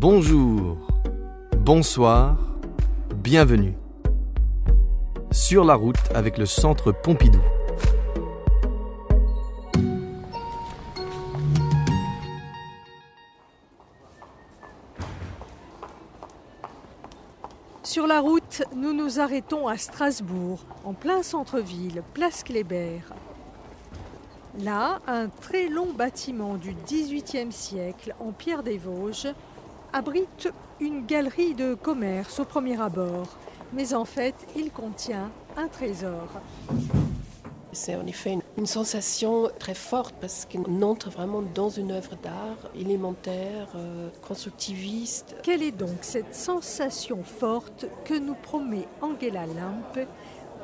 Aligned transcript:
Bonjour, 0.00 0.76
bonsoir, 1.56 2.36
bienvenue. 3.16 3.74
Sur 5.32 5.64
la 5.64 5.74
route 5.74 5.96
avec 6.14 6.38
le 6.38 6.46
Centre 6.46 6.92
Pompidou. 6.92 7.40
Sur 17.82 18.06
la 18.06 18.20
route, 18.20 18.62
nous 18.76 18.92
nous 18.92 19.18
arrêtons 19.18 19.66
à 19.66 19.76
Strasbourg, 19.76 20.60
en 20.84 20.92
plein 20.92 21.24
centre-ville, 21.24 22.04
place 22.14 22.44
Kléber. 22.44 23.00
Là, 24.60 25.00
un 25.08 25.26
très 25.28 25.68
long 25.68 25.92
bâtiment 25.92 26.54
du 26.54 26.76
XVIIIe 26.86 27.50
siècle 27.50 28.14
en 28.20 28.30
pierre 28.30 28.62
des 28.62 28.78
Vosges 28.78 29.34
abrite 29.92 30.48
une 30.80 31.06
galerie 31.06 31.54
de 31.54 31.74
commerce 31.74 32.38
au 32.40 32.44
premier 32.44 32.80
abord, 32.80 33.28
mais 33.72 33.94
en 33.94 34.04
fait, 34.04 34.34
il 34.56 34.70
contient 34.70 35.30
un 35.56 35.68
trésor. 35.68 36.28
C'est 37.72 37.94
en 37.94 38.06
effet 38.06 38.38
une 38.56 38.66
sensation 38.66 39.50
très 39.58 39.74
forte 39.74 40.14
parce 40.20 40.48
qu'on 40.50 40.82
entre 40.82 41.10
vraiment 41.10 41.42
dans 41.42 41.68
une 41.68 41.92
œuvre 41.92 42.16
d'art 42.22 42.70
élémentaire, 42.74 43.68
euh, 43.76 44.08
constructiviste. 44.26 45.36
Quelle 45.42 45.62
est 45.62 45.72
donc 45.72 45.98
cette 46.00 46.34
sensation 46.34 47.22
forte 47.22 47.86
que 48.04 48.18
nous 48.18 48.34
promet 48.34 48.88
Angela 49.02 49.46
Lampe, 49.46 50.06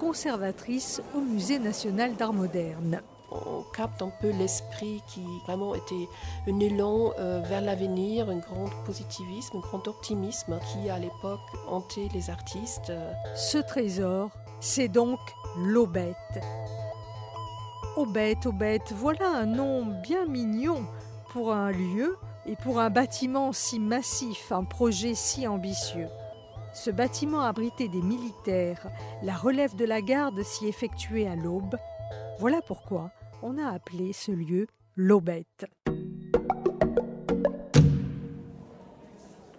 conservatrice 0.01 1.03
au 1.15 1.21
Musée 1.21 1.59
national 1.59 2.17
d'art 2.17 2.33
moderne? 2.33 3.03
On 3.47 3.63
capte 3.75 4.03
un 4.03 4.11
peu 4.21 4.31
l'esprit 4.31 5.03
qui 5.07 5.25
vraiment 5.47 5.75
était 5.75 6.09
un 6.49 6.61
élan 6.61 7.13
euh, 7.19 7.41
vers 7.45 7.61
l'avenir, 7.61 8.29
un 8.29 8.39
grand 8.39 8.71
positivisme, 8.85 9.59
un 9.59 9.61
grand 9.61 9.87
optimisme 9.89 10.59
qui 10.73 10.89
à 10.91 10.99
l'époque 10.99 11.41
hantait 11.69 12.09
les 12.15 12.31
artistes. 12.31 12.93
Ce 13.35 13.59
trésor, 13.59 14.31
c'est 14.61 14.89
donc 14.89 15.19
l'aubette. 15.59 16.17
Aubette, 17.97 18.47
Aubette, 18.47 18.93
voilà 18.93 19.29
un 19.29 19.47
nom 19.47 19.85
bien 19.85 20.27
mignon 20.27 20.85
pour 21.31 21.53
un 21.53 21.71
lieu 21.71 22.17
et 22.47 22.57
pour 22.57 22.81
un 22.81 22.91
bâtiment 22.91 23.53
si 23.53 23.79
massif, 23.79 24.51
un 24.51 24.65
projet 24.65 25.15
si 25.15 25.47
ambitieux. 25.47 26.09
Ce 26.73 26.91
bâtiment 26.91 27.43
abritait 27.43 27.89
des 27.89 28.03
militaires, 28.03 28.89
la 29.23 29.35
relève 29.35 29.77
de 29.77 29.85
la 29.85 30.01
garde 30.01 30.43
s'y 30.43 30.67
effectuait 30.67 31.29
à 31.29 31.37
l'aube. 31.37 31.77
Voilà 32.41 32.61
pourquoi 32.63 33.13
on 33.45 33.59
a 33.59 33.69
appelé 33.69 34.15
ce 34.15 34.33
lieu 34.33 34.67
l'Aubette. 34.97 35.67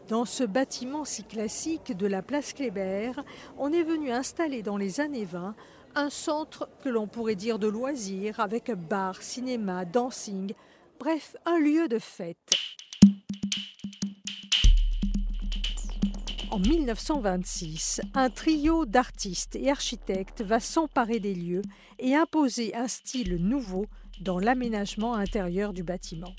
Dans 0.07 0.25
ce 0.25 0.43
bâtiment 0.43 1.05
si 1.05 1.23
classique 1.23 1.95
de 1.95 2.07
la 2.07 2.23
place 2.23 2.53
Kléber, 2.53 3.11
on 3.57 3.71
est 3.71 3.83
venu 3.83 4.11
installer 4.11 4.63
dans 4.63 4.77
les 4.77 4.99
années 4.99 5.25
20 5.25 5.55
un 5.95 6.09
centre 6.09 6.67
que 6.83 6.89
l'on 6.89 7.07
pourrait 7.07 7.35
dire 7.35 7.59
de 7.59 7.67
loisirs 7.67 8.39
avec 8.39 8.71
bar, 8.71 9.21
cinéma, 9.21 9.85
dancing, 9.85 10.53
bref, 10.99 11.37
un 11.45 11.59
lieu 11.59 11.87
de 11.87 11.99
fête. 11.99 12.64
En 16.55 16.59
1926, 16.59 17.99
un 18.13 18.29
trio 18.29 18.85
d'artistes 18.85 19.57
et 19.57 19.69
architectes 19.69 20.41
va 20.41 20.61
s'emparer 20.61 21.19
des 21.19 21.35
lieux 21.35 21.63
et 21.99 22.15
imposer 22.15 22.73
un 22.73 22.87
style 22.87 23.35
nouveau 23.41 23.87
dans 24.21 24.39
l'aménagement 24.39 25.15
intérieur 25.15 25.73
du 25.73 25.83
bâtiment. 25.83 26.33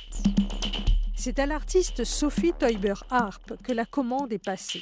C'est 1.14 1.38
à 1.38 1.44
l'artiste 1.44 2.04
Sophie 2.04 2.54
Teuber-Harp 2.58 3.62
que 3.62 3.72
la 3.72 3.84
commande 3.84 4.32
est 4.32 4.42
passée. 4.42 4.80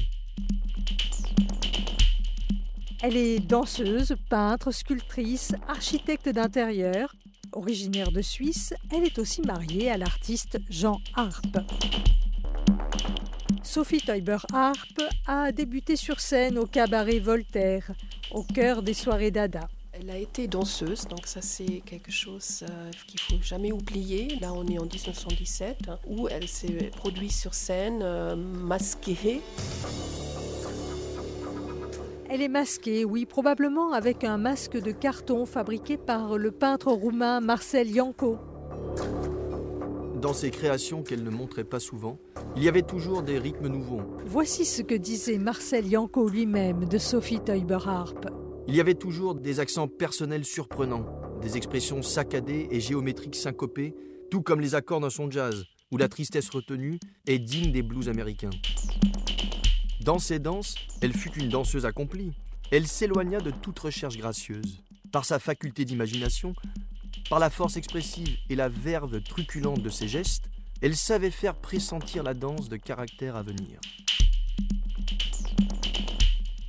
Elle 3.02 3.16
est 3.16 3.40
danseuse, 3.40 4.14
peintre, 4.30 4.70
sculptrice, 4.70 5.52
architecte 5.66 6.28
d'intérieur. 6.28 7.12
Originaire 7.50 8.12
de 8.12 8.22
Suisse, 8.22 8.72
elle 8.92 9.02
est 9.02 9.18
aussi 9.18 9.42
mariée 9.42 9.90
à 9.90 9.96
l'artiste 9.96 10.60
Jean 10.70 11.00
Harp. 11.16 11.58
Sophie 13.74 14.00
Teuber-Harp 14.00 15.02
a 15.26 15.50
débuté 15.50 15.96
sur 15.96 16.20
scène 16.20 16.58
au 16.58 16.64
cabaret 16.64 17.18
Voltaire, 17.18 17.90
au 18.30 18.44
cœur 18.44 18.84
des 18.84 18.94
soirées 18.94 19.32
d'Ada. 19.32 19.68
Elle 19.92 20.10
a 20.10 20.16
été 20.16 20.46
danseuse, 20.46 21.08
donc 21.08 21.26
ça 21.26 21.42
c'est 21.42 21.82
quelque 21.84 22.12
chose 22.12 22.62
euh, 22.62 22.90
qu'il 23.08 23.18
faut 23.18 23.42
jamais 23.42 23.72
oublier. 23.72 24.38
Là 24.40 24.52
on 24.52 24.64
est 24.68 24.78
en 24.78 24.84
1917, 24.84 25.90
où 26.06 26.28
elle 26.28 26.46
s'est 26.46 26.92
produite 26.94 27.32
sur 27.32 27.52
scène, 27.52 27.98
euh, 28.04 28.36
masquée. 28.36 29.40
Elle 32.30 32.42
est 32.42 32.48
masquée, 32.48 33.04
oui, 33.04 33.26
probablement 33.26 33.92
avec 33.92 34.22
un 34.22 34.38
masque 34.38 34.80
de 34.80 34.92
carton 34.92 35.46
fabriqué 35.46 35.96
par 35.96 36.38
le 36.38 36.52
peintre 36.52 36.92
roumain 36.92 37.40
Marcel 37.40 37.90
Yanko. 37.90 38.38
Dans 40.24 40.32
ses 40.32 40.50
créations 40.50 41.02
qu'elle 41.02 41.22
ne 41.22 41.28
montrait 41.28 41.64
pas 41.64 41.80
souvent, 41.80 42.18
il 42.56 42.62
y 42.62 42.68
avait 42.68 42.80
toujours 42.80 43.22
des 43.22 43.38
rythmes 43.38 43.68
nouveaux. 43.68 44.00
Voici 44.24 44.64
ce 44.64 44.80
que 44.80 44.94
disait 44.94 45.36
Marcel 45.36 45.86
Yanko 45.86 46.30
lui-même 46.30 46.86
de 46.86 46.96
Sophie 46.96 47.40
Teuber-Harp. 47.40 48.30
Il 48.66 48.74
y 48.74 48.80
avait 48.80 48.94
toujours 48.94 49.34
des 49.34 49.60
accents 49.60 49.86
personnels 49.86 50.46
surprenants, 50.46 51.04
des 51.42 51.58
expressions 51.58 52.00
saccadées 52.00 52.68
et 52.70 52.80
géométriques 52.80 53.36
syncopées, 53.36 53.94
tout 54.30 54.40
comme 54.40 54.62
les 54.62 54.74
accords 54.74 55.00
dans 55.00 55.10
son 55.10 55.30
jazz, 55.30 55.66
où 55.90 55.98
la 55.98 56.08
tristesse 56.08 56.48
retenue 56.48 56.98
est 57.26 57.38
digne 57.38 57.70
des 57.70 57.82
blues 57.82 58.08
américains. 58.08 58.48
Dans 60.00 60.18
ses 60.18 60.38
danses, 60.38 60.74
elle 61.02 61.12
fut 61.12 61.38
une 61.38 61.50
danseuse 61.50 61.84
accomplie. 61.84 62.32
Elle 62.70 62.86
s'éloigna 62.86 63.40
de 63.40 63.50
toute 63.50 63.78
recherche 63.78 64.16
gracieuse. 64.16 64.80
Par 65.12 65.26
sa 65.26 65.38
faculté 65.38 65.84
d'imagination, 65.84 66.54
par 67.28 67.38
la 67.38 67.50
force 67.50 67.76
expressive 67.76 68.36
et 68.50 68.56
la 68.56 68.68
verve 68.68 69.20
truculente 69.22 69.82
de 69.82 69.90
ses 69.90 70.08
gestes, 70.08 70.44
elle 70.82 70.96
savait 70.96 71.30
faire 71.30 71.54
pressentir 71.54 72.22
la 72.22 72.34
danse 72.34 72.68
de 72.68 72.76
caractère 72.76 73.36
à 73.36 73.42
venir. 73.42 73.80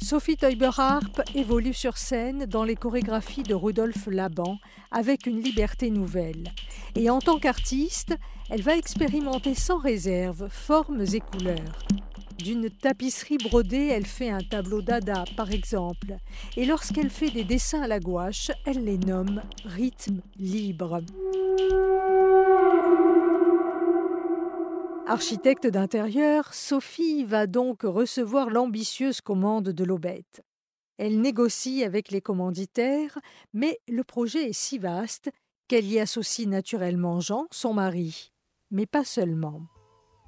Sophie 0.02 0.38
Teuber-Harp 0.38 1.22
évolue 1.34 1.74
sur 1.74 1.98
scène 1.98 2.46
dans 2.46 2.64
les 2.64 2.76
chorégraphies 2.76 3.42
de 3.42 3.56
Rudolf 3.56 4.06
Laban 4.06 4.60
avec 4.92 5.26
une 5.26 5.42
liberté 5.42 5.90
nouvelle. 5.90 6.54
Et 6.96 7.10
en 7.10 7.20
tant 7.20 7.40
qu'artiste, 7.40 8.16
elle 8.52 8.62
va 8.62 8.78
expérimenter 8.78 9.56
sans 9.56 9.80
réserve 9.80 10.48
formes 10.50 11.02
et 11.02 11.22
couleurs. 11.22 11.80
D'une 12.38 12.70
tapisserie 12.70 13.38
brodée, 13.38 13.88
elle 13.88 14.06
fait 14.06 14.30
un 14.30 14.42
tableau 14.42 14.82
dada, 14.82 15.24
par 15.38 15.52
exemple. 15.52 16.18
Et 16.58 16.66
lorsqu'elle 16.66 17.10
fait 17.10 17.32
des 17.32 17.44
dessins 17.44 17.82
à 17.82 17.88
la 17.88 18.00
gouache, 18.00 18.52
elle 18.66 18.84
les 18.84 18.98
nomme 18.98 19.42
rythme 19.64 20.22
libre. 20.38 21.02
Architecte 25.08 25.68
d'intérieur, 25.68 26.54
Sophie 26.54 27.24
va 27.24 27.46
donc 27.48 27.84
recevoir 27.84 28.50
l'ambitieuse 28.50 29.22
commande 29.22 29.70
de 29.70 29.84
l'Aubette. 29.84 30.44
Elle 30.98 31.22
négocie 31.22 31.84
avec 31.84 32.10
les 32.10 32.22
commanditaires, 32.22 33.20
mais 33.54 33.80
le 33.88 34.04
projet 34.04 34.50
est 34.50 34.54
si 34.54 34.78
vaste 34.78 35.30
qu'elle 35.68 35.86
y 35.86 36.00
associe 36.00 36.48
naturellement 36.48 37.20
Jean, 37.20 37.48
son 37.52 37.74
mari, 37.74 38.32
mais 38.72 38.86
pas 38.86 39.04
seulement. 39.04 39.68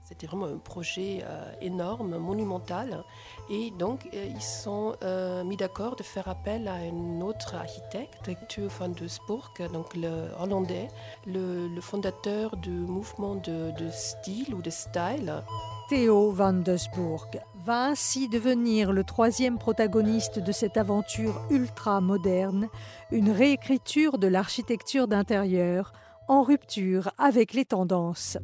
C'était 0.07 0.25
vraiment 0.25 0.45
un 0.45 0.57
projet 0.57 1.21
euh, 1.25 1.51
énorme, 1.59 2.17
monumental. 2.17 3.03
Et 3.49 3.71
donc, 3.71 4.07
euh, 4.13 4.25
ils 4.33 4.41
sont 4.41 4.95
euh, 5.03 5.43
mis 5.43 5.57
d'accord 5.57 5.97
de 5.97 6.03
faire 6.03 6.29
appel 6.29 6.69
à 6.69 6.75
un 6.75 7.19
autre 7.19 7.55
architecte, 7.55 8.29
Theo 8.47 8.69
van 8.69 8.87
Dusburg, 8.87 9.51
donc 9.73 9.93
le 9.97 10.29
hollandais, 10.39 10.87
le, 11.25 11.81
fondateur 11.81 12.55
du 12.55 12.69
mouvement 12.69 13.35
de, 13.35 13.71
de, 13.77 13.89
style 13.91 14.55
ou 14.55 14.61
de 14.61 14.69
style. 14.69 15.43
Theo 15.89 16.31
van 16.31 16.53
Dusburg 16.53 17.27
va 17.65 17.87
ainsi 17.87 18.29
devenir 18.29 18.93
le 18.93 19.03
troisième 19.03 19.57
protagoniste 19.57 20.39
de 20.39 20.53
cette 20.53 20.77
aventure 20.77 21.41
ultra 21.49 21.99
moderne, 21.99 22.69
une 23.11 23.29
réécriture 23.29 24.17
de 24.17 24.27
l'architecture 24.27 25.09
d'intérieur 25.09 25.91
en 26.27 26.43
rupture 26.43 27.11
avec 27.17 27.53
les 27.53 27.65
tendances. 27.65 28.37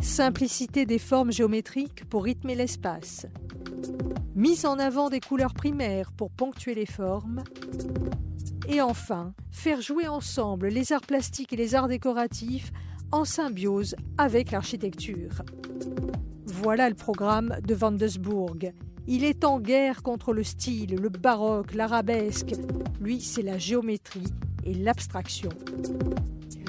Simplicité 0.00 0.86
des 0.86 0.98
formes 0.98 1.32
géométriques 1.32 2.08
pour 2.08 2.24
rythmer 2.24 2.54
l'espace. 2.54 3.26
Mise 4.34 4.64
en 4.64 4.78
avant 4.78 5.10
des 5.10 5.20
couleurs 5.20 5.54
primaires 5.54 6.10
pour 6.12 6.30
ponctuer 6.30 6.74
les 6.74 6.86
formes. 6.86 7.44
Et 8.68 8.80
enfin, 8.80 9.34
faire 9.50 9.82
jouer 9.82 10.08
ensemble 10.08 10.68
les 10.68 10.92
arts 10.92 11.02
plastiques 11.02 11.52
et 11.52 11.56
les 11.56 11.74
arts 11.74 11.88
décoratifs 11.88 12.72
en 13.10 13.24
symbiose 13.24 13.94
avec 14.16 14.50
l'architecture. 14.50 15.42
Voilà 16.46 16.88
le 16.88 16.94
programme 16.94 17.56
de 17.66 17.74
Van 17.74 17.94
Il 19.06 19.24
est 19.24 19.44
en 19.44 19.60
guerre 19.60 20.02
contre 20.02 20.32
le 20.32 20.44
style, 20.44 20.96
le 20.96 21.08
baroque, 21.10 21.74
l'arabesque. 21.74 22.54
Lui, 23.00 23.20
c'est 23.20 23.42
la 23.42 23.58
géométrie 23.58 24.32
et 24.64 24.74
l'abstraction 24.74 25.50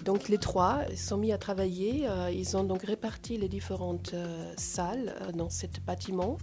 Donc 0.03 0.27
les 0.29 0.38
trois 0.38 0.81
sont 0.95 1.17
mis 1.17 1.31
à 1.31 1.38
travailler. 1.38 2.07
Ils 2.33 2.57
ont 2.57 2.63
donc 2.63 2.83
réparti 2.83 3.38
les 3.38 3.47
différentes 3.47 4.15
salles 4.57 5.15
dans 5.33 5.50
ce 5.50 5.65
bâtiment. 5.85 6.38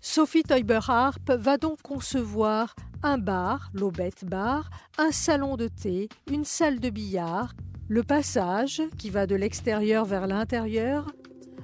Sophie 0.00 0.42
Teuber-Harp 0.42 1.30
va 1.30 1.58
donc 1.58 1.80
concevoir 1.82 2.74
un 3.04 3.18
bar, 3.18 3.70
l'Aubette 3.74 4.24
Bar, 4.24 4.70
un 4.98 5.12
salon 5.12 5.56
de 5.56 5.68
thé, 5.68 6.08
une 6.30 6.44
salle 6.44 6.80
de 6.80 6.90
billard, 6.90 7.54
le 7.88 8.02
passage 8.02 8.82
qui 8.98 9.10
va 9.10 9.26
de 9.26 9.36
l'extérieur 9.36 10.04
vers 10.04 10.26
l'intérieur, 10.26 11.12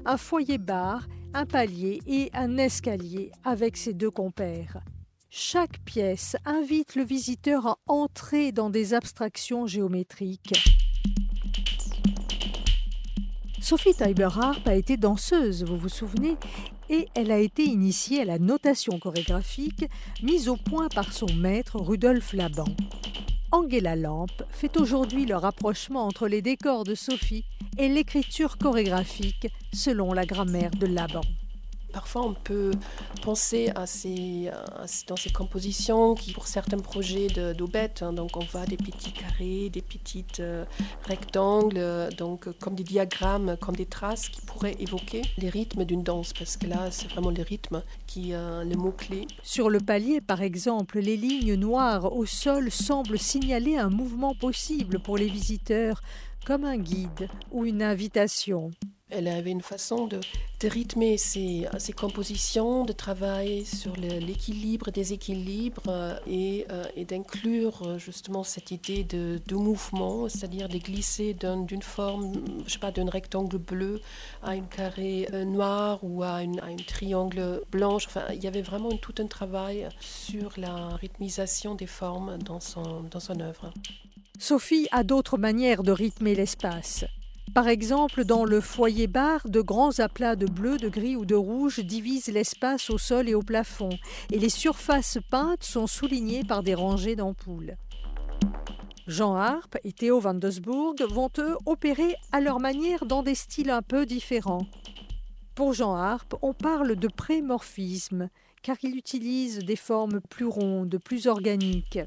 un 0.04 0.16
foyer 0.16 0.58
bar, 0.58 1.06
un 1.34 1.46
palier 1.46 2.00
et 2.06 2.30
un 2.32 2.58
escalier 2.58 3.32
avec 3.44 3.76
ses 3.76 3.94
deux 3.94 4.10
compères. 4.10 4.78
Chaque 5.30 5.80
pièce 5.84 6.36
invite 6.44 6.94
le 6.94 7.04
visiteur 7.04 7.66
à 7.66 7.78
entrer 7.86 8.52
dans 8.52 8.70
des 8.70 8.94
abstractions 8.94 9.66
géométriques. 9.66 10.54
Sophie 13.68 13.92
Teiber-Harp 13.92 14.66
a 14.66 14.74
été 14.74 14.96
danseuse, 14.96 15.62
vous 15.62 15.76
vous 15.76 15.90
souvenez, 15.90 16.38
et 16.88 17.06
elle 17.14 17.30
a 17.30 17.36
été 17.36 17.64
initiée 17.64 18.22
à 18.22 18.24
la 18.24 18.38
notation 18.38 18.98
chorégraphique 18.98 19.84
mise 20.22 20.48
au 20.48 20.56
point 20.56 20.88
par 20.88 21.12
son 21.12 21.26
maître 21.34 21.78
Rudolf 21.78 22.32
Laban. 22.32 22.64
Angela 23.52 23.94
Lamp 23.94 24.32
fait 24.48 24.80
aujourd'hui 24.80 25.26
le 25.26 25.36
rapprochement 25.36 26.06
entre 26.06 26.28
les 26.28 26.40
décors 26.40 26.84
de 26.84 26.94
Sophie 26.94 27.44
et 27.76 27.90
l'écriture 27.90 28.56
chorégraphique 28.56 29.48
selon 29.74 30.14
la 30.14 30.24
grammaire 30.24 30.70
de 30.70 30.86
Laban. 30.86 31.20
Parfois, 31.92 32.22
on 32.22 32.34
peut 32.34 32.70
penser 33.22 33.70
dans 33.74 33.86
ces 33.86 35.30
compositions 35.32 36.14
qui, 36.14 36.32
pour 36.32 36.46
certains 36.46 36.78
projets 36.78 37.28
d'Aubette, 37.54 38.02
hein, 38.02 38.12
donc 38.12 38.36
on 38.36 38.44
voit 38.44 38.66
des 38.66 38.76
petits 38.76 39.12
carrés, 39.12 39.70
des 39.70 39.82
petits 39.82 40.24
euh, 40.40 40.64
rectangles, 41.04 42.08
donc 42.16 42.48
comme 42.58 42.74
des 42.74 42.84
diagrammes, 42.84 43.56
comme 43.60 43.76
des 43.76 43.86
traces 43.86 44.28
qui 44.28 44.40
pourraient 44.42 44.76
évoquer 44.78 45.22
les 45.38 45.48
rythmes 45.48 45.84
d'une 45.84 46.02
danse, 46.02 46.32
parce 46.32 46.56
que 46.56 46.66
là, 46.66 46.90
c'est 46.90 47.08
vraiment 47.08 47.30
le 47.30 47.42
rythme 47.42 47.82
qui 48.06 48.30
est 48.30 48.34
euh, 48.34 48.64
le 48.64 48.76
mot-clé. 48.76 49.26
Sur 49.42 49.70
le 49.70 49.80
palier, 49.80 50.20
par 50.20 50.42
exemple, 50.42 50.98
les 50.98 51.16
lignes 51.16 51.54
noires 51.54 52.12
au 52.12 52.26
sol 52.26 52.70
semblent 52.70 53.18
signaler 53.18 53.76
un 53.76 53.90
mouvement 53.90 54.34
possible 54.34 55.00
pour 55.00 55.16
les 55.16 55.28
visiteurs, 55.28 56.02
comme 56.46 56.64
un 56.64 56.78
guide 56.78 57.28
ou 57.50 57.64
une 57.64 57.82
invitation. 57.82 58.70
Elle 59.10 59.26
avait 59.26 59.50
une 59.50 59.62
façon 59.62 60.06
de, 60.06 60.20
rythmer 60.62 61.16
ses, 61.16 61.66
compositions, 61.96 62.84
de 62.84 62.92
travailler 62.92 63.64
sur 63.64 63.96
l'équilibre, 63.96 64.90
des 64.90 65.14
équilibres 65.14 65.82
euh, 65.88 66.18
et, 66.26 66.66
euh, 66.70 66.84
et 66.94 67.06
d'inclure 67.06 67.80
euh, 67.86 67.98
justement 67.98 68.44
cette 68.44 68.70
idée 68.70 69.04
de, 69.04 69.40
mouvement, 69.54 70.28
c'est-à-dire 70.28 70.68
de 70.68 70.76
glisser 70.76 71.34
d'une 71.34 71.82
forme, 71.82 72.32
je 72.66 72.72
sais 72.72 72.78
pas, 72.78 72.90
d'un 72.90 73.08
rectangle 73.08 73.56
bleu 73.56 74.00
à 74.42 74.54
une 74.54 74.68
carré 74.68 75.26
noir 75.46 76.00
ou 76.02 76.22
à 76.22 76.42
une, 76.42 76.60
triangle 76.86 77.62
blanche. 77.70 78.06
Enfin, 78.06 78.24
il 78.32 78.44
y 78.44 78.46
avait 78.46 78.62
vraiment 78.62 78.90
tout 78.90 79.14
un 79.18 79.26
travail 79.26 79.88
sur 80.00 80.52
la 80.58 80.88
rythmisation 80.96 81.74
des 81.74 81.86
formes 81.86 82.38
dans 82.38 82.60
son, 82.60 83.02
dans 83.10 83.20
son 83.20 83.40
œuvre. 83.40 83.72
Sophie 84.38 84.86
a 84.92 85.02
d'autres 85.02 85.38
manières 85.38 85.82
de 85.82 85.92
rythmer 85.92 86.34
l'espace. 86.34 87.04
Par 87.54 87.68
exemple, 87.68 88.24
dans 88.24 88.44
le 88.44 88.60
foyer 88.60 89.06
bar, 89.06 89.40
de 89.46 89.60
grands 89.60 89.98
aplats 89.98 90.36
de 90.36 90.46
bleu, 90.46 90.76
de 90.76 90.88
gris 90.88 91.16
ou 91.16 91.24
de 91.24 91.34
rouge 91.34 91.80
divisent 91.80 92.28
l'espace 92.28 92.90
au 92.90 92.98
sol 92.98 93.28
et 93.28 93.34
au 93.34 93.42
plafond, 93.42 93.90
et 94.32 94.38
les 94.38 94.48
surfaces 94.48 95.18
peintes 95.30 95.64
sont 95.64 95.86
soulignées 95.86 96.44
par 96.44 96.62
des 96.62 96.74
rangées 96.74 97.16
d'ampoules. 97.16 97.76
Jean 99.06 99.36
Harp 99.36 99.76
et 99.84 99.92
Théo 99.92 100.20
van 100.20 100.38
vont 100.38 101.30
eux 101.38 101.56
opérer 101.64 102.14
à 102.30 102.40
leur 102.40 102.60
manière 102.60 103.06
dans 103.06 103.22
des 103.22 103.34
styles 103.34 103.70
un 103.70 103.82
peu 103.82 104.04
différents. 104.04 104.66
Pour 105.54 105.72
Jean 105.72 105.94
Harp, 105.94 106.34
on 106.42 106.52
parle 106.52 106.94
de 106.94 107.08
prémorphisme, 107.08 108.28
car 108.62 108.76
il 108.82 108.96
utilise 108.96 109.60
des 109.60 109.76
formes 109.76 110.20
plus 110.28 110.46
rondes, 110.46 110.98
plus 111.02 111.26
organiques. 111.26 111.98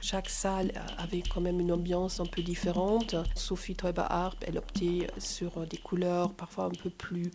Chaque 0.00 0.30
salle 0.30 0.72
avait 0.98 1.22
quand 1.22 1.40
même 1.40 1.60
une 1.60 1.72
ambiance 1.72 2.20
un 2.20 2.26
peu 2.26 2.42
différente. 2.42 3.14
Sophie 3.34 3.74
Teuber 3.74 4.06
Harp, 4.08 4.42
elle 4.46 4.58
optait 4.58 5.06
sur 5.18 5.66
des 5.66 5.76
couleurs 5.76 6.32
parfois 6.32 6.64
un 6.64 6.70
peu 6.70 6.90
plus 6.90 7.30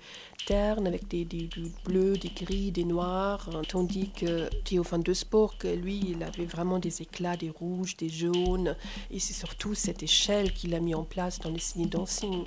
ternes, 0.48 0.88
avec 0.88 1.08
des, 1.08 1.26
des, 1.26 1.48
bleus, 1.86 2.18
des 2.18 2.30
gris, 2.30 2.72
des 2.72 2.84
noirs, 2.84 3.50
tandis 3.68 4.10
que 4.10 4.50
Theo 4.64 4.84
van 4.84 5.00
de 5.00 5.14
Spork, 5.14 5.64
lui, 5.64 6.00
il 6.00 6.24
avait 6.24 6.46
vraiment 6.46 6.80
des 6.80 7.02
éclats, 7.02 7.38
des 7.38 7.50
rouges, 7.50 7.96
des 7.98 8.10
jaunes, 8.10 8.76
et 9.12 9.20
c'est 9.20 9.34
surtout 9.34 9.74
cette 9.74 10.04
échelle 10.04 10.52
qu'il 10.54 10.74
a 10.76 10.80
mis 10.80 10.96
en 10.96 11.04
place 11.04 11.40
dans 11.40 11.50
les 11.50 11.60
signes 11.60 11.90
dancing. 11.90 12.44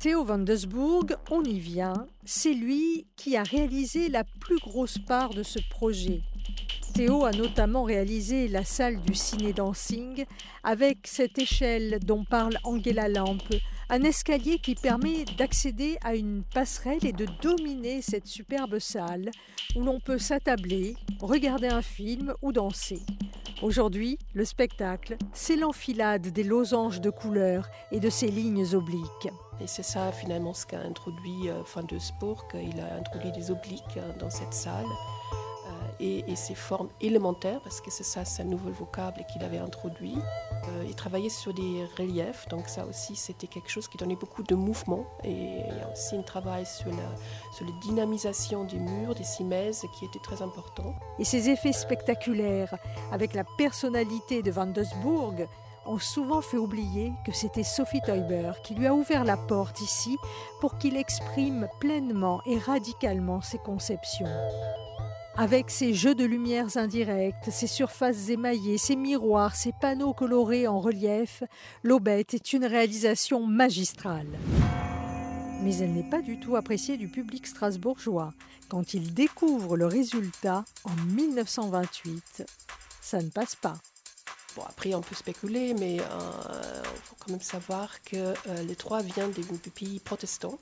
Theo 0.00 0.24
van 0.24 0.38
Desburg, 0.38 1.14
on 1.30 1.44
y 1.44 1.58
vient, 1.58 2.06
c'est 2.24 2.54
lui 2.54 3.06
qui 3.16 3.36
a 3.36 3.42
réalisé 3.42 4.08
la 4.08 4.24
plus 4.24 4.58
grosse 4.58 4.96
part 4.96 5.34
de 5.34 5.42
ce 5.42 5.58
projet. 5.68 6.22
Théo 6.94 7.24
a 7.24 7.30
notamment 7.30 7.84
réalisé 7.84 8.48
la 8.48 8.64
salle 8.64 9.00
du 9.00 9.14
ciné-dancing 9.14 10.24
avec 10.64 10.98
cette 11.04 11.38
échelle 11.38 11.98
dont 12.04 12.24
parle 12.24 12.58
Angela 12.64 13.08
Lampe, 13.08 13.54
un 13.88 14.02
escalier 14.02 14.58
qui 14.58 14.74
permet 14.74 15.24
d'accéder 15.38 15.98
à 16.02 16.14
une 16.14 16.42
passerelle 16.42 17.04
et 17.06 17.12
de 17.12 17.26
dominer 17.42 18.02
cette 18.02 18.26
superbe 18.26 18.78
salle 18.78 19.30
où 19.76 19.82
l'on 19.82 20.00
peut 20.00 20.18
s'attabler, 20.18 20.96
regarder 21.20 21.68
un 21.68 21.82
film 21.82 22.34
ou 22.42 22.52
danser. 22.52 23.00
Aujourd'hui, 23.62 24.18
le 24.34 24.44
spectacle, 24.44 25.16
c'est 25.32 25.56
l'enfilade 25.56 26.28
des 26.28 26.44
losanges 26.44 27.00
de 27.00 27.10
couleurs 27.10 27.68
et 27.92 28.00
de 28.00 28.10
ses 28.10 28.28
lignes 28.28 28.74
obliques. 28.74 29.28
Et 29.60 29.66
c'est 29.66 29.82
ça 29.82 30.10
finalement 30.12 30.54
ce 30.54 30.66
qu'a 30.66 30.80
introduit 30.80 31.48
euh, 31.48 31.62
Van 31.74 31.82
de 31.82 31.98
Spoor, 31.98 32.48
qu'il 32.48 32.80
a 32.80 32.96
introduit 32.96 33.32
des 33.32 33.50
obliques 33.50 33.98
euh, 33.98 34.18
dans 34.18 34.30
cette 34.30 34.54
salle 34.54 34.86
et, 36.00 36.36
ses 36.36 36.54
formes 36.54 36.88
élémentaires, 37.00 37.60
parce 37.60 37.80
que 37.80 37.90
c'est 37.90 38.04
ça, 38.04 38.24
c'est 38.24 38.42
un 38.42 38.46
nouveau 38.46 38.70
vocable 38.70 39.24
qu'il 39.30 39.42
avait 39.44 39.58
introduit. 39.58 40.16
Euh, 40.16 40.84
il 40.86 40.94
travaillait 40.94 41.28
sur 41.28 41.52
des 41.52 41.84
reliefs, 41.98 42.48
donc 42.48 42.68
ça 42.68 42.86
aussi, 42.86 43.16
c'était 43.16 43.46
quelque 43.46 43.68
chose 43.68 43.88
qui 43.88 43.98
donnait 43.98 44.16
beaucoup 44.16 44.42
de 44.42 44.54
mouvement. 44.54 45.04
Et 45.24 45.30
il 45.30 45.76
y 45.76 45.80
a 45.80 45.90
aussi 45.92 46.16
un 46.16 46.22
travail 46.22 46.64
sur 46.64 46.90
la, 46.90 47.54
sur 47.54 47.66
la 47.66 47.72
dynamisation 47.82 48.64
des 48.64 48.78
murs, 48.78 49.14
des 49.14 49.24
cimaises, 49.24 49.84
qui 49.98 50.04
était 50.06 50.18
très 50.20 50.42
important. 50.42 50.94
Et 51.18 51.24
ces 51.24 51.50
effets 51.50 51.72
spectaculaires, 51.72 52.74
avec 53.12 53.34
la 53.34 53.44
personnalité 53.58 54.42
de 54.42 54.50
Van 54.50 54.66
Desburg, 54.66 55.46
ont 55.86 55.98
souvent 55.98 56.40
fait 56.40 56.56
oublier 56.56 57.12
que 57.24 57.32
c'était 57.32 57.62
Sophie 57.62 58.02
Teuber 58.02 58.52
qui 58.62 58.74
lui 58.74 58.86
a 58.86 58.94
ouvert 58.94 59.24
la 59.24 59.36
porte 59.36 59.80
ici 59.80 60.16
pour 60.60 60.78
qu'il 60.78 60.96
exprime 60.96 61.68
pleinement 61.80 62.40
et 62.46 62.58
radicalement 62.58 63.40
ses 63.40 63.58
conceptions. 63.58 64.28
Avec 65.36 65.70
ses 65.70 65.94
jeux 65.94 66.14
de 66.14 66.24
lumières 66.24 66.76
indirectes, 66.76 67.50
ses 67.50 67.66
surfaces 67.66 68.28
émaillées, 68.28 68.78
ses 68.78 68.96
miroirs, 68.96 69.56
ses 69.56 69.72
panneaux 69.80 70.12
colorés 70.12 70.66
en 70.66 70.80
relief, 70.80 71.42
l'aubette 71.82 72.34
est 72.34 72.52
une 72.52 72.64
réalisation 72.64 73.46
magistrale. 73.46 74.26
Mais 75.62 75.76
elle 75.78 75.92
n'est 75.92 76.08
pas 76.08 76.20
du 76.20 76.38
tout 76.40 76.56
appréciée 76.56 76.96
du 76.96 77.08
public 77.08 77.46
strasbourgeois. 77.46 78.32
Quand 78.68 78.94
il 78.94 79.14
découvre 79.14 79.76
le 79.76 79.86
résultat 79.86 80.64
en 80.84 80.94
1928, 81.12 82.44
ça 83.00 83.22
ne 83.22 83.28
passe 83.28 83.54
pas. 83.54 83.76
Bon, 84.56 84.62
après, 84.68 84.94
on 84.94 85.00
peut 85.00 85.14
spéculer, 85.14 85.74
mais 85.74 85.96
il 85.96 86.00
euh, 86.00 86.82
faut 87.04 87.16
quand 87.20 87.30
même 87.30 87.40
savoir 87.40 88.02
que 88.02 88.16
euh, 88.16 88.34
les 88.66 88.74
trois 88.74 89.00
viennent 89.00 89.30
des 89.30 89.70
pays 89.70 90.00
protestants. 90.00 90.58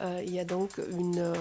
Euh, 0.00 0.22
il 0.26 0.34
y 0.34 0.40
a 0.40 0.44
donc 0.44 0.78
une, 0.90 1.32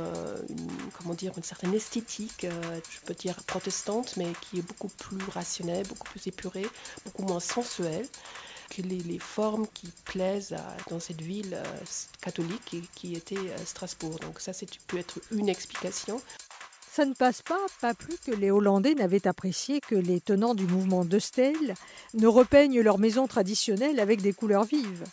comment 0.97 1.13
dire, 1.13 1.33
une 1.37 1.43
certaine 1.43 1.73
esthétique, 1.73 2.45
je 2.45 2.99
peux 3.05 3.13
dire 3.13 3.35
protestante, 3.43 4.15
mais 4.17 4.27
qui 4.41 4.59
est 4.59 4.61
beaucoup 4.61 4.89
plus 4.89 5.23
rationnelle, 5.31 5.87
beaucoup 5.87 6.07
plus 6.09 6.27
épurée, 6.27 6.67
beaucoup 7.05 7.23
moins 7.23 7.39
sensuelle 7.39 8.07
que 8.69 8.81
les, 8.81 9.19
formes 9.19 9.67
qui 9.73 9.87
plaisent 10.05 10.55
dans 10.89 10.99
cette 10.99 11.21
ville 11.21 11.57
catholique 12.21 12.75
qui, 12.95 13.15
était 13.15 13.35
Strasbourg. 13.65 14.19
Donc 14.19 14.39
ça, 14.39 14.53
c'est 14.53 14.67
peut 14.87 14.97
être 14.97 15.19
une 15.31 15.49
explication. 15.49 16.21
Ça 16.95 17.05
ne 17.05 17.13
passe 17.15 17.41
pas, 17.41 17.57
pas 17.81 17.95
plus 17.95 18.17
que 18.17 18.29
les 18.29 18.51
Hollandais 18.51 18.93
n'avaient 18.93 19.25
apprécié 19.25 19.81
que 19.81 19.95
les 19.95 20.21
tenants 20.21 20.53
du 20.53 20.67
mouvement 20.67 21.05
de 21.05 21.17
Stèle 21.17 21.73
ne 22.13 22.27
repeignent 22.27 22.81
leurs 22.81 22.99
maisons 22.99 23.25
traditionnelles 23.25 23.99
avec 23.99 24.21
des 24.21 24.31
couleurs 24.31 24.63
vives 24.63 25.03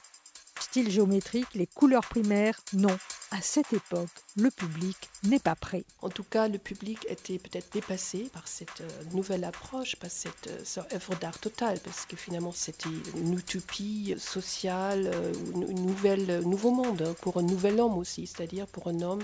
style 0.71 0.89
géométrique, 0.89 1.53
les 1.57 1.67
couleurs 1.67 2.05
primaires, 2.05 2.61
non. 2.75 2.97
À 3.33 3.43
cette 3.43 3.73
époque, 3.73 4.09
le 4.37 4.53
public 4.53 4.97
n'est 5.25 5.41
pas 5.41 5.57
prêt. 5.57 5.83
En 6.01 6.11
tout 6.11 6.23
cas, 6.23 6.47
le 6.47 6.59
public 6.59 7.05
était 7.09 7.39
peut-être 7.41 7.73
dépassé 7.73 8.31
par 8.33 8.47
cette 8.47 8.81
euh, 8.81 8.89
nouvelle 9.13 9.43
approche, 9.43 9.97
par 9.97 10.13
cette, 10.13 10.47
euh, 10.47 10.83
œuvre 10.95 11.17
d'art 11.17 11.41
totale, 11.41 11.81
parce 11.81 12.07
que 12.07 12.15
finalement, 12.15 12.53
c'était 12.53 12.89
une 13.17 13.37
utopie 13.37 14.15
sociale, 14.17 15.11
euh, 15.13 15.33
une 15.55 15.87
nouvelle, 15.87 16.43
nouveau 16.43 16.71
monde 16.71 17.03
hein, 17.03 17.15
pour 17.21 17.39
un 17.39 17.43
nouvel 17.43 17.81
homme 17.81 17.99
aussi, 17.99 18.29
c'est-à-dire 18.29 18.69
pour 18.69 18.87
un 18.87 19.01
homme 19.01 19.23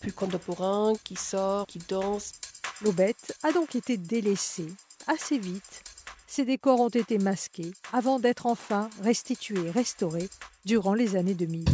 plus 0.00 0.12
contemporain 0.12 0.92
qui 1.02 1.16
sort, 1.16 1.66
qui 1.66 1.80
danse. 1.88 2.34
L'aubette 2.82 3.36
a 3.42 3.50
donc 3.50 3.74
été 3.74 3.96
délaissée 3.96 4.72
assez 5.08 5.38
vite 5.38 5.82
ces 6.34 6.44
décors 6.44 6.80
ont 6.80 6.88
été 6.88 7.18
masqués 7.18 7.70
avant 7.92 8.18
d'être 8.18 8.46
enfin 8.46 8.90
restitués, 9.04 9.70
restaurés 9.70 10.28
durant 10.64 10.92
les 10.92 11.14
années 11.14 11.36
2000. 11.36 11.64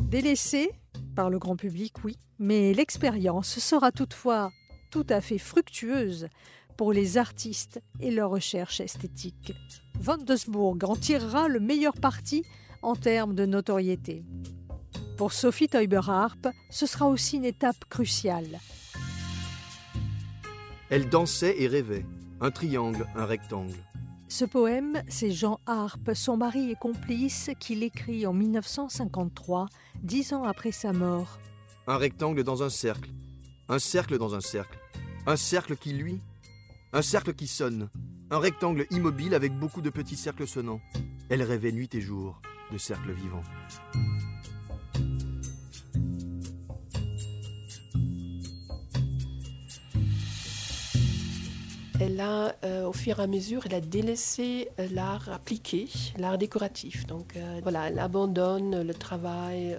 Délaissés 0.00 0.72
par 1.14 1.30
le 1.30 1.38
grand 1.38 1.54
public, 1.54 1.94
oui, 2.02 2.18
mais 2.40 2.74
l'expérience 2.74 3.60
sera 3.60 3.92
toutefois 3.92 4.50
tout 4.90 5.06
à 5.08 5.20
fait 5.20 5.38
fructueuse 5.38 6.26
pour 6.76 6.92
les 6.92 7.16
artistes 7.16 7.80
et 8.00 8.10
leurs 8.10 8.30
recherches 8.30 8.80
esthétiques. 8.80 9.52
Van 10.00 10.16
en 10.18 10.96
tirera 10.96 11.46
le 11.46 11.60
meilleur 11.60 11.94
parti 11.94 12.42
en 12.82 12.96
termes 12.96 13.36
de 13.36 13.46
notoriété. 13.46 14.24
Pour 15.16 15.32
Sophie 15.32 15.68
Teuber-Harp, 15.68 16.48
ce 16.68 16.84
sera 16.84 17.06
aussi 17.06 17.36
une 17.36 17.44
étape 17.44 17.84
cruciale. 17.88 18.58
Elle 20.92 21.08
dansait 21.08 21.54
et 21.58 21.68
rêvait. 21.68 22.04
Un 22.42 22.50
triangle, 22.50 23.06
un 23.16 23.24
rectangle. 23.24 23.78
Ce 24.28 24.44
poème, 24.44 25.02
c'est 25.08 25.30
Jean 25.30 25.58
Harpe, 25.64 26.10
son 26.12 26.36
mari 26.36 26.70
et 26.70 26.74
complice, 26.74 27.48
qui 27.58 27.74
l'écrit 27.74 28.26
en 28.26 28.34
1953, 28.34 29.70
dix 30.02 30.34
ans 30.34 30.44
après 30.44 30.70
sa 30.70 30.92
mort. 30.92 31.38
Un 31.86 31.96
rectangle 31.96 32.44
dans 32.44 32.62
un 32.62 32.68
cercle, 32.68 33.08
un 33.70 33.78
cercle 33.78 34.18
dans 34.18 34.34
un 34.34 34.42
cercle, 34.42 34.78
un 35.26 35.36
cercle 35.36 35.78
qui 35.78 35.94
lui, 35.94 36.20
un 36.92 37.00
cercle 37.00 37.32
qui 37.32 37.46
sonne, 37.46 37.88
un 38.30 38.38
rectangle 38.38 38.84
immobile 38.90 39.34
avec 39.34 39.58
beaucoup 39.58 39.80
de 39.80 39.88
petits 39.88 40.16
cercles 40.16 40.46
sonnants. 40.46 40.82
Elle 41.30 41.42
rêvait 41.42 41.72
nuit 41.72 41.88
et 41.94 42.02
jour 42.02 42.38
de 42.70 42.76
cercles 42.76 43.12
vivants. 43.12 43.44
Elle 52.02 52.20
a, 52.20 52.56
euh, 52.64 52.84
au 52.86 52.92
fur 52.92 53.20
et 53.20 53.22
à 53.22 53.26
mesure, 53.26 53.62
elle 53.66 53.74
a 53.74 53.80
délaissé 53.80 54.68
euh, 54.80 54.88
l'art 54.92 55.28
appliqué, 55.30 55.88
l'art 56.18 56.36
décoratif. 56.36 57.06
Donc 57.06 57.36
euh, 57.36 57.60
voilà, 57.62 57.88
elle 57.88 57.98
abandonne 57.98 58.82
le 58.82 58.94
travail 58.94 59.76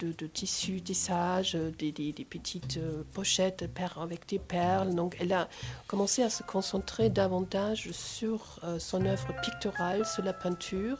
de, 0.00 0.12
de 0.12 0.26
tissu, 0.26 0.80
tissage, 0.80 1.56
des, 1.78 1.92
des, 1.92 2.12
petites 2.24 2.80
pochettes 3.12 3.68
avec 4.00 4.26
des 4.28 4.38
perles. 4.38 4.94
Donc 4.94 5.16
elle 5.20 5.32
a 5.32 5.48
commencé 5.86 6.22
à 6.22 6.30
se 6.30 6.42
concentrer 6.42 7.08
davantage 7.08 7.90
sur 7.92 8.60
son 8.78 9.04
œuvre 9.04 9.28
picturale, 9.42 10.06
sur 10.06 10.24
la 10.24 10.32
peinture 10.32 10.96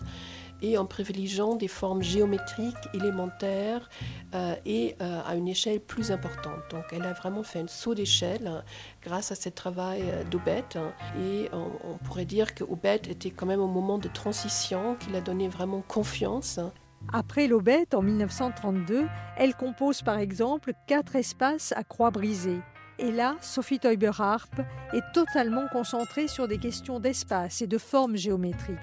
et 0.63 0.79
en 0.79 0.87
privilégiant 0.87 1.57
des 1.57 1.69
formes 1.69 2.03
géométriques 2.03 2.77
élémentaires 2.95 3.89
euh, 4.35 4.55
et 4.65 4.97
euh, 5.01 5.21
à 5.27 5.35
une 5.37 5.49
échelle 5.49 5.81
plus 5.81 6.11
importante. 6.11 6.61
Donc 6.71 6.85
elle 6.93 7.03
a 7.03 7.13
vraiment 7.13 7.43
fait 7.43 7.61
un 7.61 7.67
saut 7.67 7.95
d'échelle 7.95 8.47
hein, 8.47 8.63
grâce 9.03 9.33
à 9.33 9.35
ce 9.35 9.49
travail 9.49 10.03
euh, 10.05 10.25
d'Aubette 10.25 10.77
hein. 10.77 10.93
et 11.21 11.49
on, 11.53 11.99
pourrait 12.05 12.25
dire 12.25 12.55
que 12.55 12.65
était 13.11 13.31
quand 13.31 13.47
même 13.47 13.61
au 13.61 13.69
moment 13.69 13.99
de 13.99 14.09
transition, 14.09 14.97
qu'il 14.97 15.15
a 15.15 15.21
donné 15.21 15.49
vraiment 15.49 15.83
confiance. 15.87 16.59
Hein. 16.59 16.73
Après 17.13 17.47
l'Aubette, 17.47 17.95
en 17.95 18.03
1932, 18.03 19.07
elle 19.37 19.55
compose 19.55 20.03
par 20.03 20.19
exemple 20.19 20.73
quatre 20.87 21.17
espaces 21.17 21.73
à 21.77 21.85
croix 21.85 22.11
brisée. 22.11 22.61
Et 22.99 23.13
là, 23.13 23.37
Sophie 23.41 23.79
Teuber-Harp 23.79 24.61
est 24.93 25.13
totalement 25.15 25.67
concentrée 25.73 26.29
sur 26.29 26.47
des 26.47 26.59
questions 26.59 27.01
d'espace 27.01 27.63
et 27.63 27.67
de 27.67 27.79
formes 27.79 28.17
géométriques. 28.17 28.77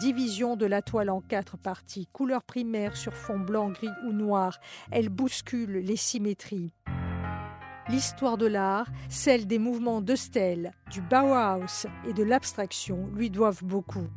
Division 0.00 0.56
de 0.56 0.66
la 0.66 0.82
toile 0.82 1.08
en 1.08 1.20
quatre 1.20 1.56
parties, 1.56 2.08
couleur 2.12 2.42
primaire 2.42 2.96
sur 2.96 3.14
fond 3.14 3.38
blanc, 3.38 3.70
gris 3.70 3.88
ou 4.04 4.12
noir, 4.12 4.58
elle 4.90 5.08
bouscule 5.08 5.78
les 5.78 5.96
symétries. 5.96 6.72
L'histoire 7.88 8.36
de 8.36 8.46
l'art, 8.46 8.88
celle 9.08 9.46
des 9.46 9.58
mouvements 9.58 10.00
de 10.00 10.14
du 10.90 11.00
Bauhaus 11.02 11.86
et 12.08 12.12
de 12.12 12.22
l'abstraction 12.22 13.08
lui 13.14 13.30
doivent 13.30 13.62
beaucoup. 13.62 14.08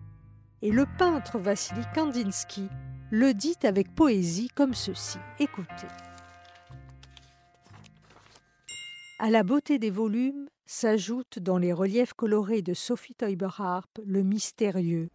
Et 0.63 0.71
le 0.71 0.85
peintre 0.97 1.37
Vassili 1.37 1.83
Kandinsky 1.93 2.69
le 3.11 3.33
dit 3.33 3.57
avec 3.63 3.93
poésie 3.93 4.49
comme 4.55 4.73
ceci. 4.73 5.19
Écoutez. 5.39 5.87
À 9.19 9.29
la 9.29 9.43
beauté 9.43 9.79
des 9.79 9.91
volumes 9.91 10.47
s'ajoute 10.65 11.39
dans 11.39 11.57
les 11.57 11.73
reliefs 11.73 12.13
colorés 12.13 12.61
de 12.61 12.73
Sophie 12.73 13.15
Teuber-Harp 13.15 13.99
le 14.05 14.23
mystérieux, 14.23 15.09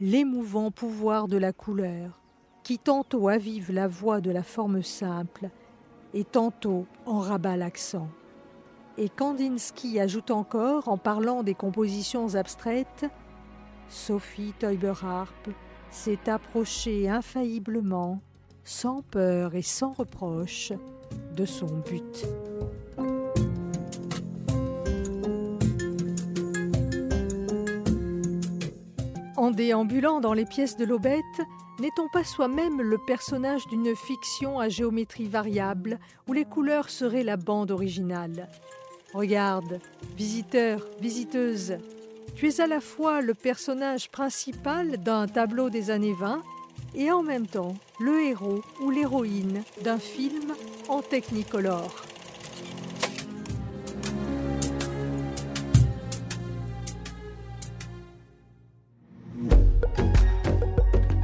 l'émouvant 0.00 0.70
pouvoir 0.70 1.28
de 1.28 1.36
la 1.36 1.52
couleur, 1.52 2.20
qui 2.62 2.78
tantôt 2.78 3.28
avive 3.28 3.70
la 3.70 3.86
voix 3.86 4.20
de 4.20 4.30
la 4.30 4.42
forme 4.42 4.82
simple 4.82 5.50
et 6.14 6.24
tantôt 6.24 6.86
en 7.04 7.20
rabat 7.20 7.56
l'accent. 7.56 8.08
Et 8.96 9.08
Kandinsky 9.08 10.00
ajoute 10.00 10.30
encore, 10.30 10.88
en 10.88 10.96
parlant 10.96 11.42
des 11.42 11.54
compositions 11.54 12.34
abstraites, 12.34 13.06
Sophie 13.88 14.54
Teuber-Harp 14.58 15.50
s'est 15.90 16.28
approchée 16.28 17.08
infailliblement, 17.08 18.20
sans 18.64 19.02
peur 19.02 19.54
et 19.54 19.62
sans 19.62 19.92
reproche, 19.92 20.72
de 21.36 21.44
son 21.44 21.66
but. 21.66 22.26
Déambulant 29.50 30.20
dans 30.20 30.32
les 30.32 30.44
pièces 30.44 30.76
de 30.76 30.84
l'Aubette, 30.84 31.40
n'est-on 31.80 32.08
pas 32.08 32.24
soi-même 32.24 32.80
le 32.80 32.98
personnage 32.98 33.66
d'une 33.66 33.96
fiction 33.96 34.60
à 34.60 34.68
géométrie 34.68 35.28
variable 35.28 35.98
où 36.28 36.32
les 36.32 36.44
couleurs 36.44 36.88
seraient 36.88 37.24
la 37.24 37.36
bande 37.36 37.70
originale? 37.70 38.48
Regarde, 39.12 39.80
visiteur, 40.16 40.86
visiteuse, 41.00 41.78
tu 42.36 42.48
es 42.48 42.60
à 42.60 42.66
la 42.66 42.80
fois 42.80 43.22
le 43.22 43.34
personnage 43.34 44.10
principal 44.10 44.98
d'un 44.98 45.26
tableau 45.26 45.68
des 45.68 45.90
années 45.90 46.14
20 46.14 46.42
et 46.94 47.10
en 47.10 47.22
même 47.22 47.46
temps 47.46 47.74
le 47.98 48.22
héros 48.22 48.62
ou 48.80 48.90
l'héroïne 48.90 49.62
d'un 49.82 49.98
film 49.98 50.54
en 50.88 51.02
technicolor. 51.02 52.09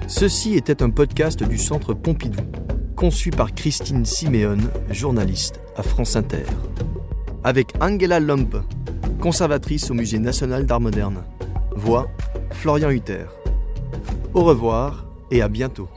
Ceci 0.09 0.55
était 0.55 0.85
un 0.85 0.91
podcast 0.91 1.43
du 1.43 1.59
Centre 1.59 1.93
Pompidou, 1.93 2.39
conçu 2.95 3.31
par 3.31 3.53
Christine 3.53 4.05
Siméon, 4.05 4.59
journaliste 4.89 5.61
à 5.77 5.83
France 5.83 6.15
Inter. 6.15 6.45
Avec 7.43 7.73
Angela 7.81 8.21
Lompe, 8.21 8.57
conservatrice 9.21 9.91
au 9.91 9.95
Musée 9.95 10.21
national 10.21 10.65
d'art 10.65 10.81
moderne. 10.81 11.25
Voix 11.75 12.09
Florian 12.53 12.91
Hutter. 12.91 13.27
Au 14.33 14.45
revoir 14.45 15.07
et 15.33 15.43
à 15.43 15.49
bientôt. 15.49 15.89